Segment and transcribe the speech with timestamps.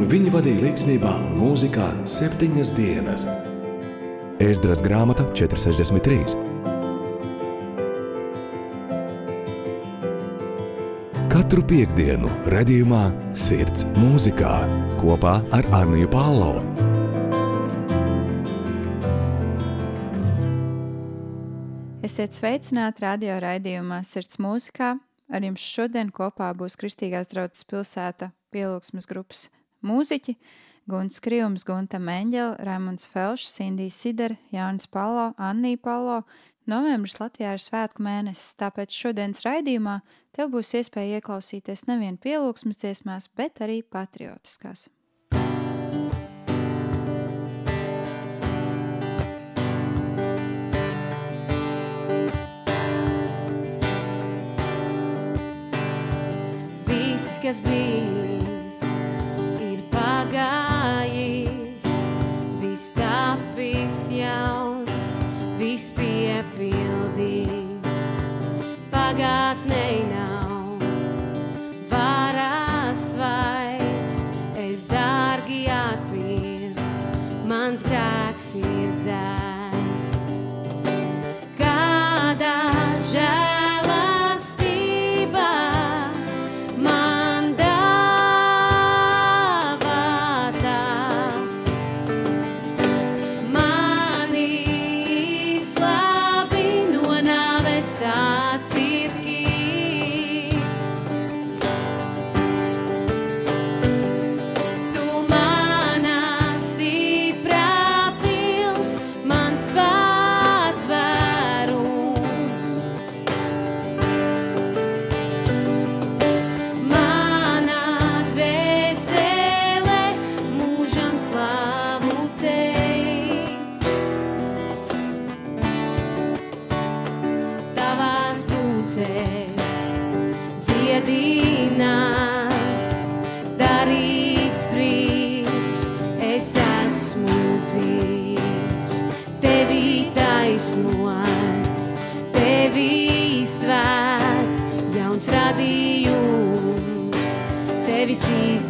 [0.00, 3.26] un viņi vadīja līdzsvarā un mūzikā septiņas dienas.
[4.40, 6.38] Ēzdras grāmata 463.
[11.28, 13.02] Katru piekdienu, redzējumā,
[13.36, 14.54] sirds mūzikā
[15.02, 16.64] kopā ar Arniju Pālau.
[22.00, 24.94] Esiet sveicināti radio raidījumā Sirds mūzikā.
[25.30, 29.50] Ar jums šodien kopā būs Kristīgās draudzes pilsēta pielūgsmes grupas
[29.86, 30.36] mūziķi
[30.90, 36.22] Gunts Krījums, Gunta Meņģela, Raimunds Felšs, Sindija Sidera, Jānis Palo, Annija Palo.
[36.70, 40.00] Novembris Latvijā ir svētku mēnesis, tāpēc šodienas raidījumā
[40.36, 44.88] tev būs iespēja ieklausīties nevien pielūgsmes dziesmās, bet arī patriotiskās.
[56.86, 58.49] Viss, kas bijis,
[66.60, 68.08] piepildīts.
[68.92, 70.04] Pagātnei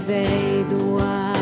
[0.02, 1.39] vem do ar.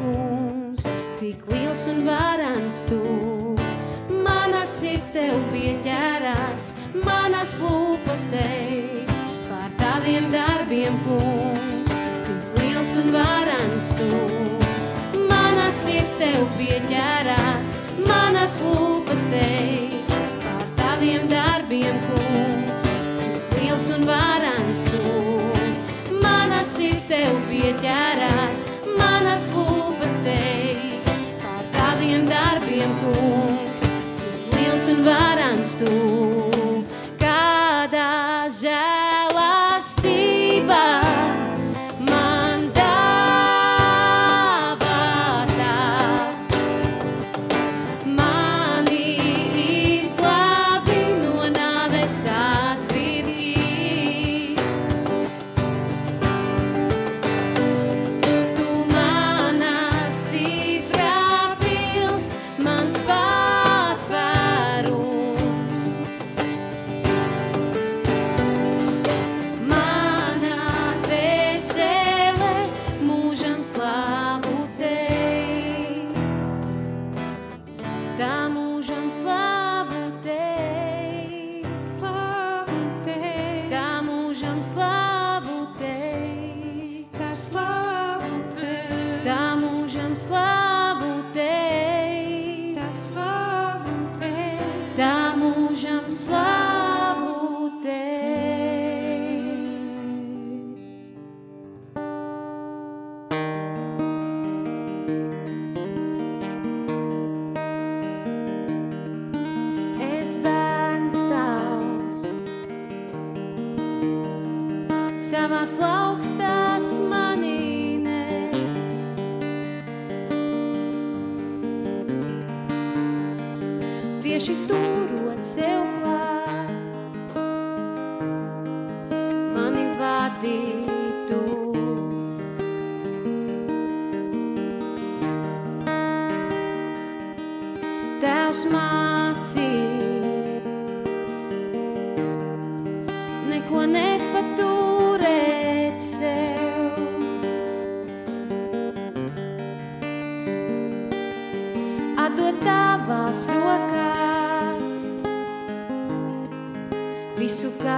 [0.00, 0.88] Kungs,
[1.20, 3.00] cik liels un varants tu.
[4.24, 6.72] Mana sirds tev pieķērās,
[7.06, 14.10] manas lūpas teiks par taviem darbiem, kungs, cik liels un varants tu.
[15.30, 17.78] Mana sirds tev pieķērās,
[18.08, 20.12] manas lūpas teiks
[20.44, 21.51] par taviem darbiem,
[32.82, 36.41] darbiem, kungs, cik liels un varants tu.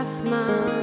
[0.05, 0.74] Smile.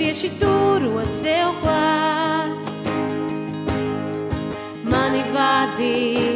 [0.00, 2.70] cieši turot sev klāt.
[4.88, 6.29] Mani vadīja.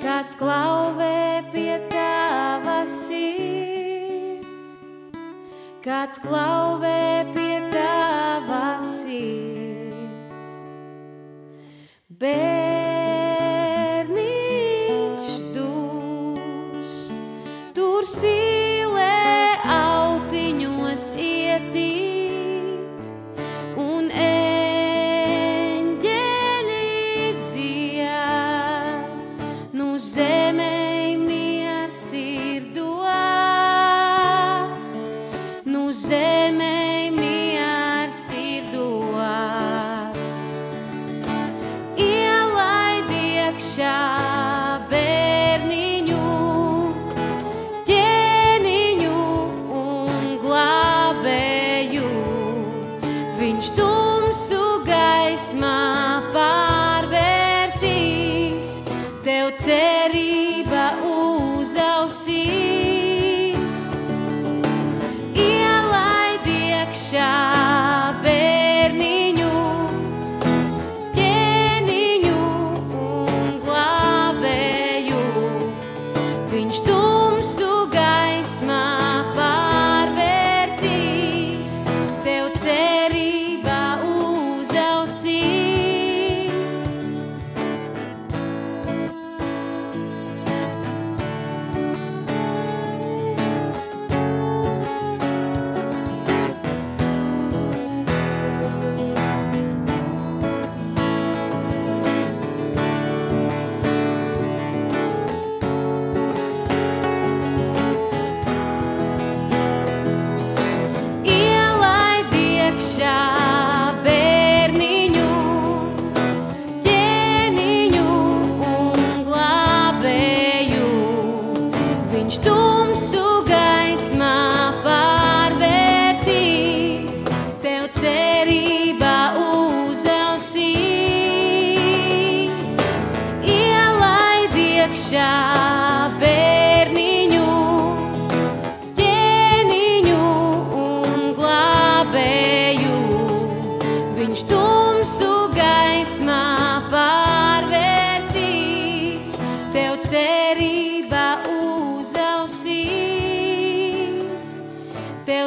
[0.00, 4.44] kāds klauvē pie tava sirds,
[5.84, 10.56] kāds klauvē pie tava sirds.
[12.08, 12.59] Bet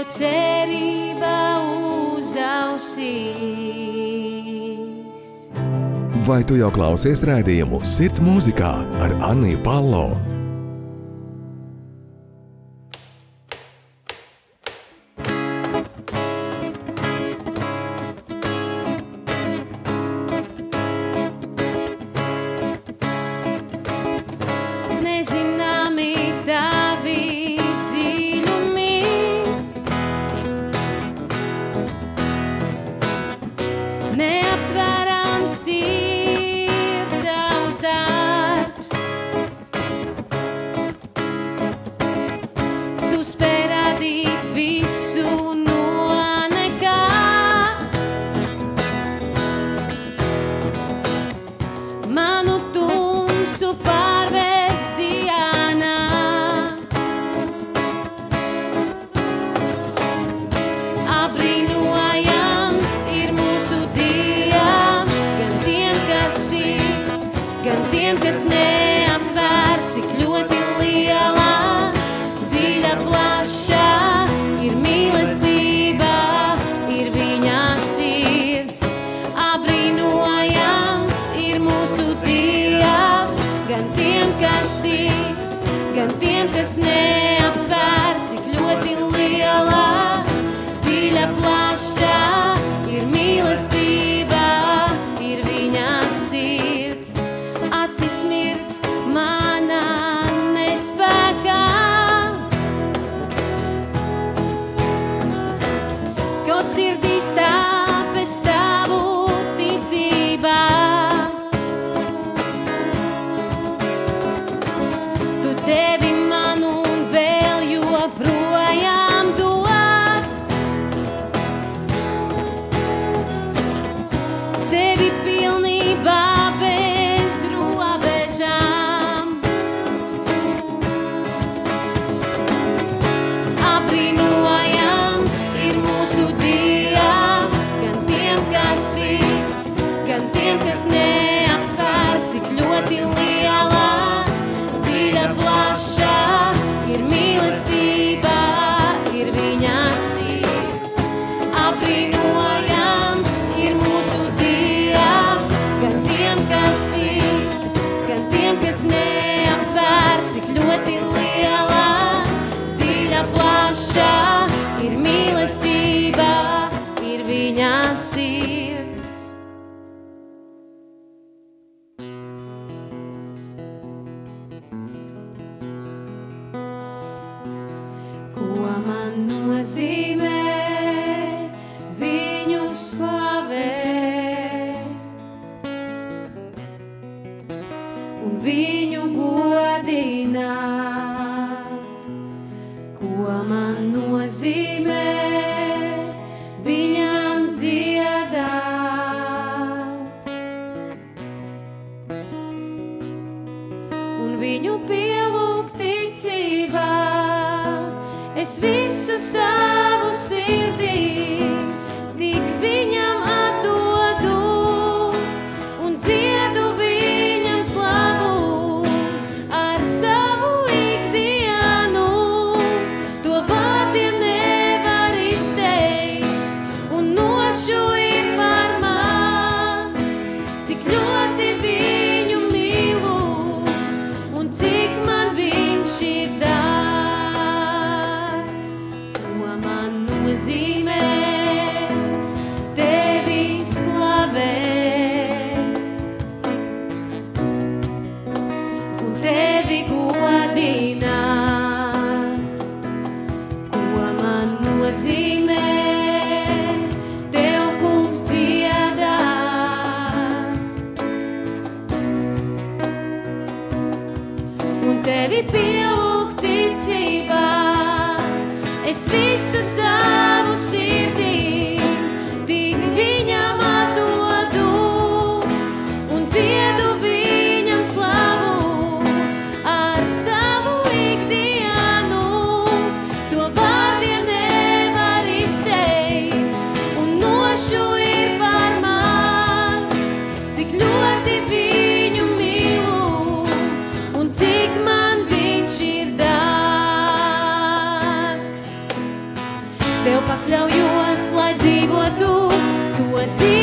[0.04, 1.60] tev cerība
[2.18, 3.04] uzausīs.
[6.28, 10.43] Vai tu jau klausies rādījumu Sirds mūzikā ar Anniju Palo?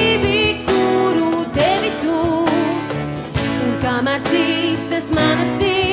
[0.01, 2.17] Dzīvi, kuru devi tu.
[3.67, 5.90] Un kamēr sītas mana sirds,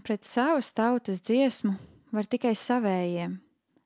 [0.00, 1.74] Un pret savas tautas dziesmu
[2.08, 3.34] var tikai savējiem,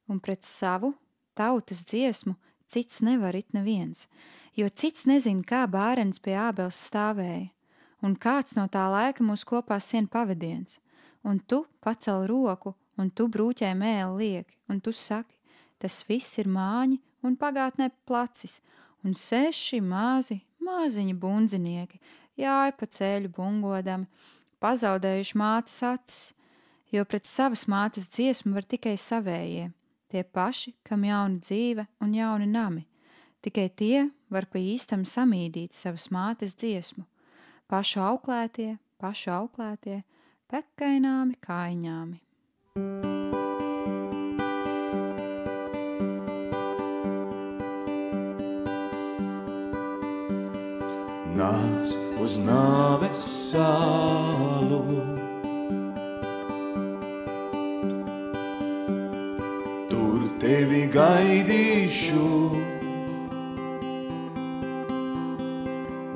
[0.07, 0.93] un pret savu
[1.35, 2.37] tautas dziesmu
[2.71, 4.05] cits nevar it neviens,
[4.55, 7.49] jo cits nezina, kā bērns pie ābels stāvēja,
[8.07, 10.79] un kāds no tā laika mūs kopā sien pavadiens,
[11.27, 15.35] un tu pacel roku, un tu brūķē mēli lieki, un tu saki,
[15.83, 18.61] tas viss ir māņi un pagātnē placis,
[19.03, 21.99] un seši mazi, maziņi bundzinieki,
[22.39, 24.07] jāja pa ceļu bungodami,
[24.65, 26.33] pazaudējuši mātes acis,
[26.93, 29.69] jo pret savas mātes dziesmu var tikai savējie,
[30.09, 32.87] tie paši, kam jauna dzīve un jauni nami.
[33.45, 37.05] Tikai tie var pa īstam samīdīt savas mātes dziesmu.
[37.69, 40.01] Pašu auklētie, pašu auklētie,
[40.49, 43.14] pekaināmi kaiņāmi.
[51.85, 54.81] Nāc uz nāves sālu.
[59.91, 62.29] Tur tevi gaidīšu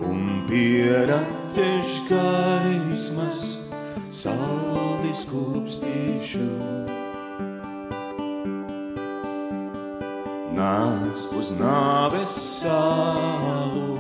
[0.09, 3.45] un pieraķeš gaismas
[4.09, 6.49] saldi skūpstīšu.
[10.59, 13.98] Nāc uz nāves sālu.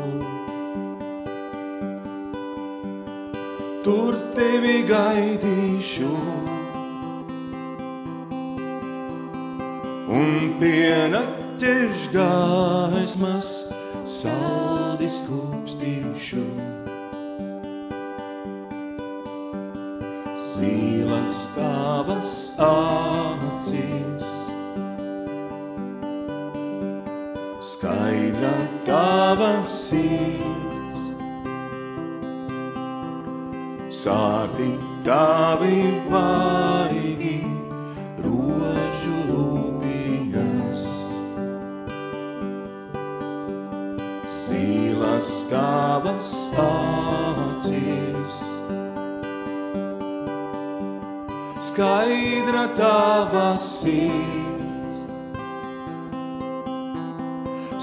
[3.88, 6.11] Tur tevi gaidīšu.
[10.18, 13.53] Un pienaķeš gaismas
[14.18, 16.44] saldi skūpstīšu.
[20.53, 22.37] Zīlas tavas
[22.68, 24.33] acīs,
[27.72, 28.57] skaidra
[28.88, 30.67] tava sirds.
[33.98, 34.66] Sārti
[35.02, 37.38] tavi vaigi,
[38.22, 40.84] rožu lūpīgas.
[44.44, 46.30] Zīlas tavas
[46.66, 48.38] acīs,
[51.72, 55.02] skaidra tava sirds.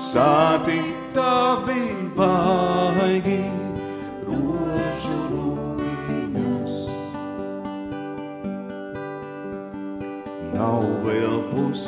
[0.08, 0.80] Sāti
[1.20, 1.84] tavi
[2.16, 3.42] vaigi,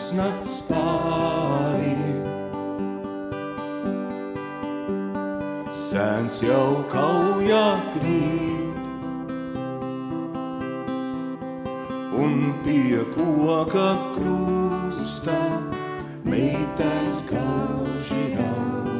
[0.07, 1.95] pusnakts pāri.
[5.75, 8.79] Sēns jau kaujā krīt.
[12.23, 15.35] Un pie koka krusta
[16.23, 18.95] meitēns kauži rauj.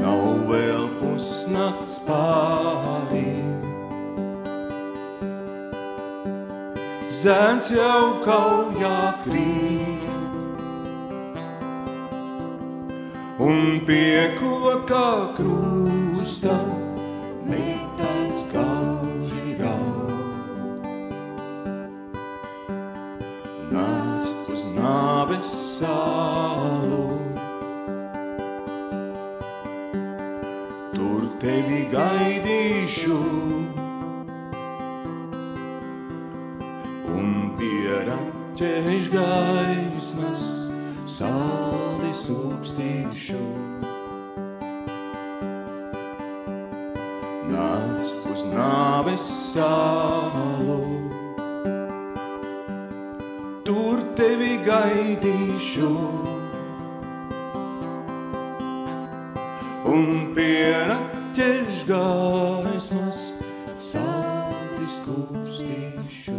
[0.00, 2.51] Nav vēl pusnakts pāri.
[7.22, 10.06] Zēns jau kaujā krīt.
[13.46, 16.56] Un pie koka krusta
[17.46, 20.16] meitēns kauži rauj.
[23.70, 27.06] Nāc uz nāves salu,
[30.98, 33.41] tur tevi gaidīšu.
[55.72, 55.88] Gaidīšu.
[59.92, 63.22] Un pieraķēš gaismas
[63.76, 66.38] saldi sūkstīšu.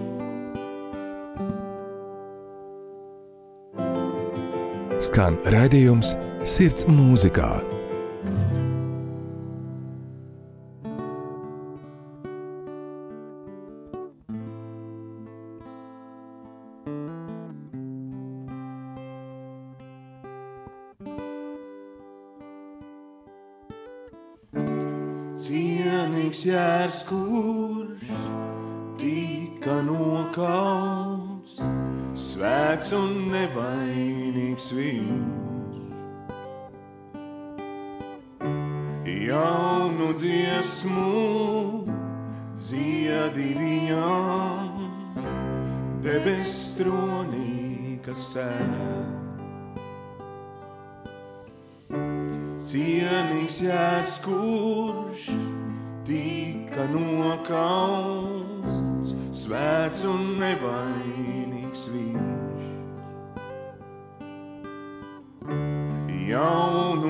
[5.03, 7.82] Skan raidījums Sirds mūzikā.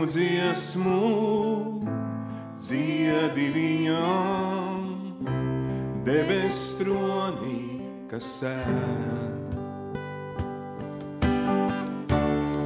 [0.03, 1.01] Jaunu dziesmu
[2.59, 4.81] dziedi viņam,
[6.03, 7.79] debes tronī,
[8.11, 9.47] kas sēž.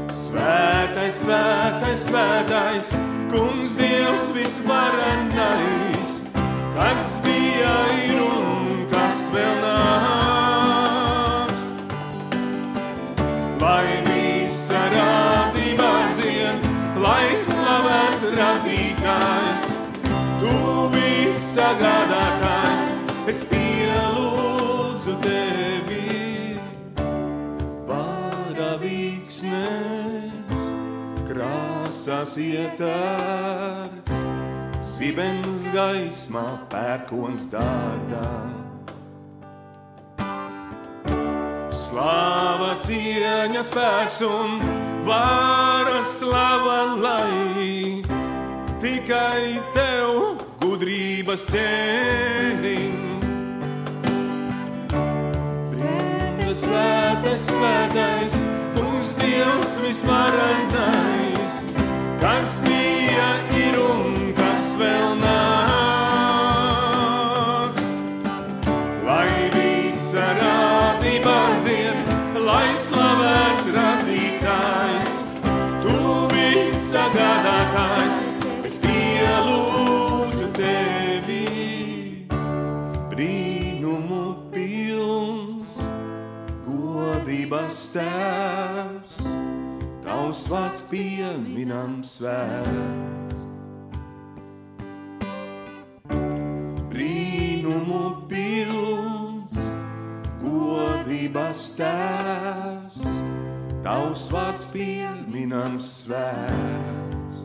[0.09, 2.89] Svētais, svētais, svētais,
[3.29, 6.17] kungs Dievs visvarenais,
[6.73, 8.06] kas bija ir
[21.57, 22.83] visa gādātājs,
[23.31, 26.59] es pielūdzu tevi
[27.87, 29.47] paravīksnes,
[31.25, 34.21] krāsās ietērts,
[34.85, 38.29] zibens gaismā pērkons dārdā.
[41.73, 44.61] Slāva cieņa spēks un
[45.09, 48.05] vara slava lai
[48.77, 50.36] tikai tev
[50.77, 52.97] gudrības ķēniņ.
[55.71, 58.35] Svētais, svētais, svētais,
[58.75, 61.57] kungs Dievs visvarenais,
[62.21, 65.36] kas bija, ir un kas vēl nāks.
[87.67, 89.15] Tavs tēvs,
[89.99, 93.33] Tavs vārds pieminam svēts.
[96.93, 97.99] Brīnumu
[98.31, 99.57] pilns,
[100.45, 103.03] godības tēvs,
[103.83, 107.43] Tavs vārds pieminam svēts.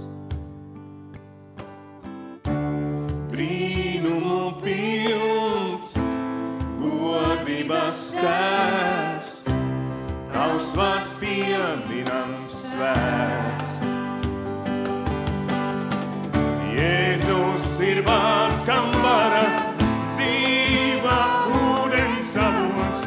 [3.35, 5.97] Brīnumu pilns,
[6.79, 9.02] godības tēvs,
[10.42, 13.76] Tavs vārds pieminams svēts.
[16.74, 19.44] Jēzus ir vārds, kam vara
[20.09, 21.14] dzīva
[21.61, 23.05] ūdens avots,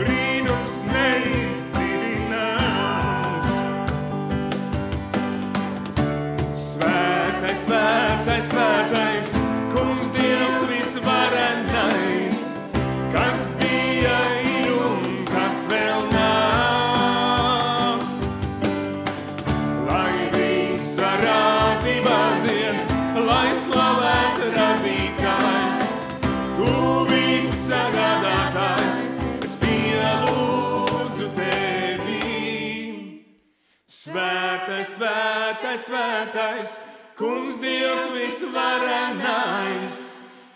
[0.00, 3.52] brīnums neizdidināms.
[6.70, 8.89] Svētais, svētais, svētais,
[34.10, 36.70] Svētais, svētais, svētais,
[37.18, 39.98] kungs Dievs visvarenais,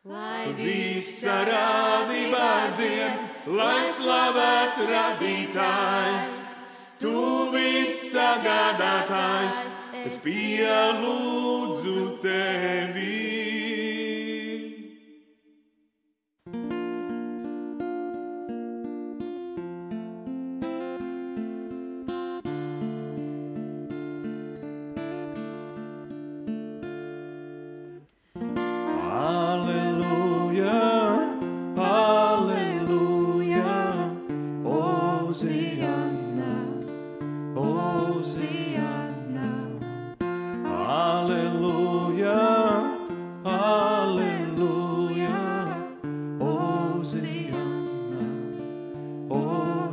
[0.08, 6.30] Lai visa rādība dzied, lai slavēts radītājs,
[7.00, 9.62] tu viss sagādātājs,
[10.04, 13.15] es pielūdzu tevi.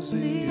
[0.04, 0.43] see.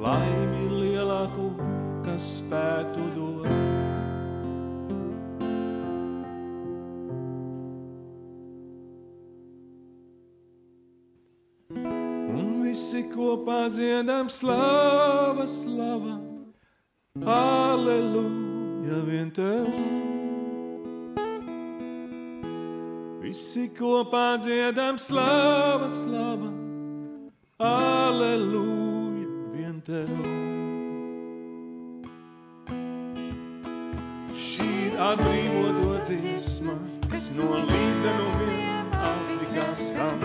[0.00, 1.50] laimi lielāku,
[2.04, 3.46] kas spētu dot.
[12.30, 16.16] Un visi kopā dziedam slava, slava,
[17.36, 19.68] aleluja vien tev.
[23.20, 26.52] Visi kopā dziedam slava, slava,
[27.60, 28.79] aleluja.
[29.80, 30.04] Ernte.
[34.36, 36.74] Šī ir atbrīvoto dziesma,
[37.08, 40.20] kas no nu līdzenumiem Afrikā skan.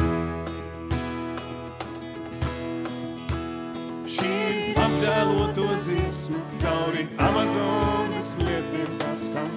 [4.15, 9.53] Šī ir apžēloto dziesma, cauri Amazonas lietiem tas skan.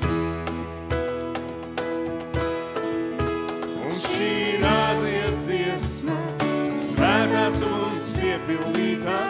[3.83, 6.21] Un šī ir Āzijas dziesma,
[6.87, 9.28] svētās un piepildītās.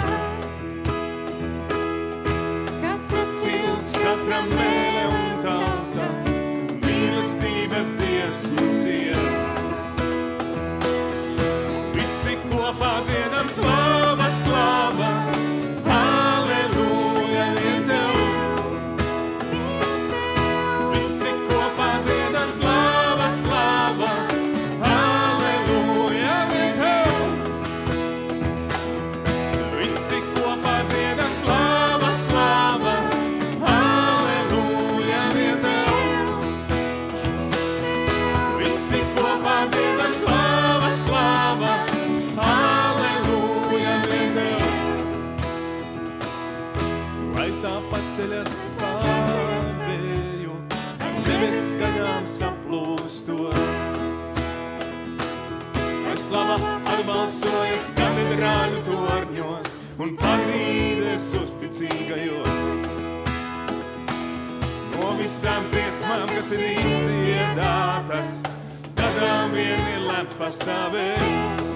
[4.29, 4.78] nuestra mente.
[58.89, 62.67] torņos un pagrīdes uzticīgajos.
[64.97, 68.37] No visām dziesmām, kas ir izdziedātas,
[68.99, 71.68] dažām vien ir lēns pastāvēt.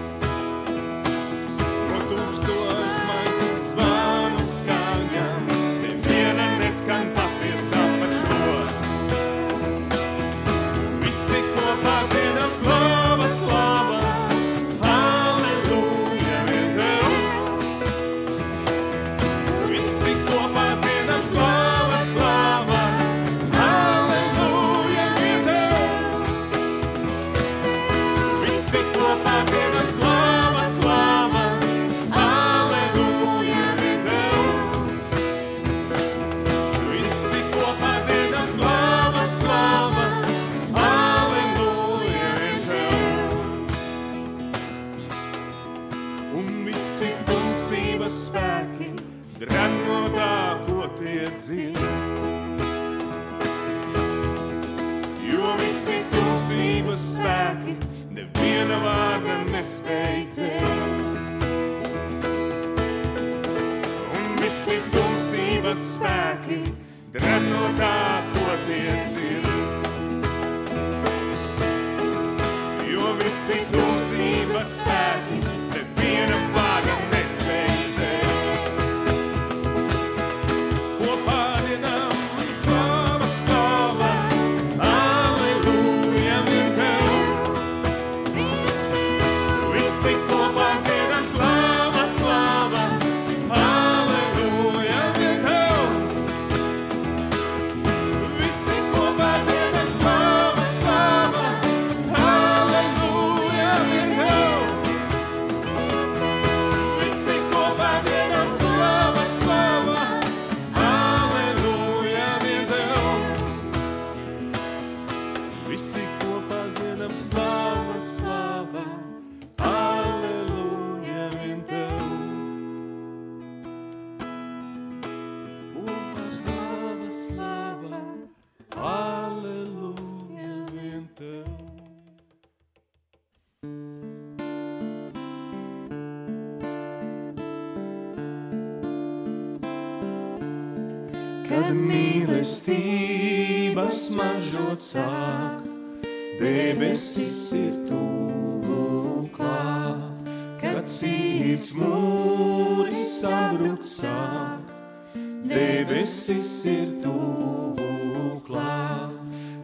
[156.22, 159.10] Debesis ir tuvu klāt.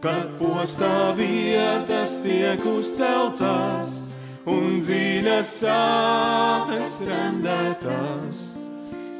[0.03, 4.15] Kad postā vietas tiek uzceltas
[4.47, 8.43] un dziļas sāpes rendētas,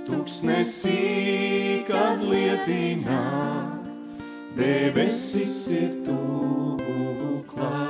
[0.10, 3.22] Tuksnesī, kad lietinā,
[4.58, 7.89] debesis ir tuvu klāt.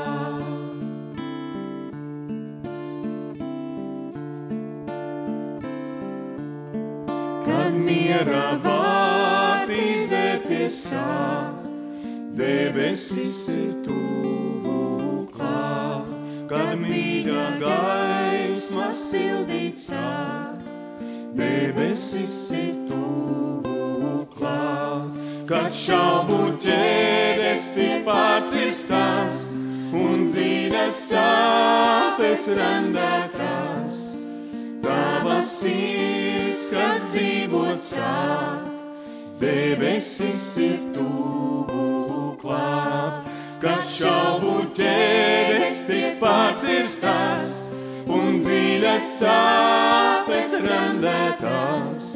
[10.89, 11.65] Sāk,
[12.37, 16.09] debesis ir tuvu klāt.
[16.49, 20.63] Kad mīļa gaisma sildīt sāk,
[21.37, 25.19] debesis ir tuvu klāt.
[25.49, 29.45] Kad šaubu ķēdes tik pārcirstās
[29.97, 34.03] un dzīves sāpes rendētās,
[34.85, 38.68] tava sirds, kad dzīvot sāk,
[39.39, 43.27] debesis ir tuvu klāt.
[43.59, 47.49] Kad šaubu ķēdes tik pārcirstās
[48.07, 52.13] un dziļas sāpes rendētās,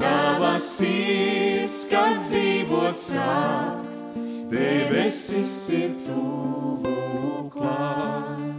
[0.00, 4.18] tava sirds, kad dzīvot sāk,
[4.50, 8.53] debesis ir tuvu klāt.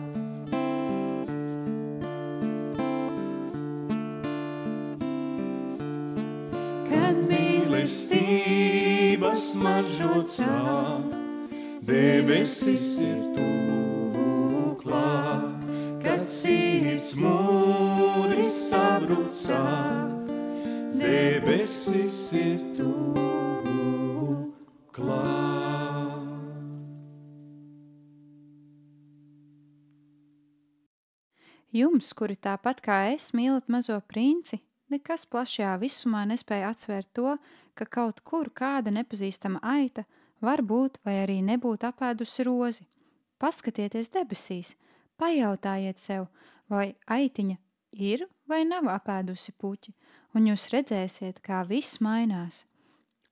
[7.86, 11.12] Mīlestības mažot sāk,
[11.86, 15.52] debesis ir tuvu klāt.
[16.02, 20.26] Kad sirds mūris sabrut sāk,
[20.98, 24.50] debesis ir tuvu
[24.90, 26.24] klāt.
[31.70, 34.64] Jums, kuri tāpat kā es mīlat mazo princi,
[34.94, 37.38] nekas plašajā visumā nespēja atsvērt to,
[37.76, 40.06] ka kaut kur kāda nepazīstama aita
[40.42, 42.86] var būt vai arī nebūt apēdusi rozi.
[43.42, 44.76] Paskatieties debesīs,
[45.20, 46.28] pajautājiet sev,
[46.70, 47.58] vai aitiņa
[47.96, 49.94] ir vai nav apēdusi puķi,
[50.36, 52.64] un jūs redzēsiet, kā viss mainās.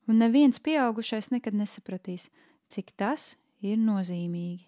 [0.07, 2.27] Un neviens pieaugušais nekad nesapratīs,
[2.67, 3.33] cik tas
[3.63, 4.67] ir nozīmīgi.